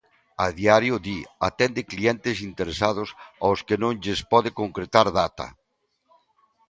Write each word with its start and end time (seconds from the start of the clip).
A 0.45 0.47
diario, 0.59 0.95
di, 1.05 1.17
atende 1.49 1.81
clientes 1.91 2.37
interesados 2.49 3.09
aos 3.43 3.59
que 3.67 3.75
non 3.83 3.93
lles 4.03 4.19
pode 4.33 4.49
concretar 4.61 5.07
data. 5.19 5.45